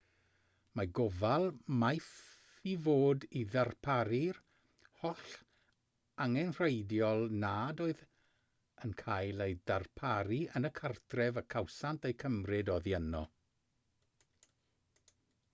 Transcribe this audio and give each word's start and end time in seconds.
mae 0.77 0.87
gofal 0.99 1.43
maeth 1.81 2.07
i 2.71 2.71
fod 2.87 3.25
i 3.41 3.43
ddarparu'r 3.55 4.39
holl 5.03 5.35
angenrheidiol 6.27 7.23
nad 7.45 7.85
oedd 7.89 8.03
yn 8.89 8.97
cael 9.03 9.47
eu 9.49 9.59
darparu 9.75 10.43
yn 10.61 10.71
y 10.73 10.75
cartref 10.83 11.39
y 11.45 11.47
cawsant 11.57 12.11
eu 12.13 12.17
cymryd 12.27 12.73
oddi 12.81 12.97
yno 13.03 13.23